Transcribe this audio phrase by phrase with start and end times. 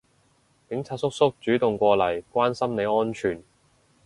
[0.67, 3.43] 警察叔叔主動過嚟關心你安全